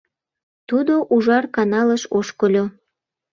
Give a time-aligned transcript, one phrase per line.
[0.69, 2.65] Тудо Ужар каналыш ошкыльо.